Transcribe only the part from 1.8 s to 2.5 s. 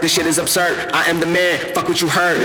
what you heard.